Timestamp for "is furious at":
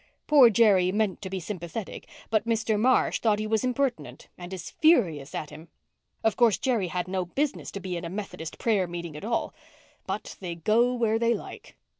4.51-5.51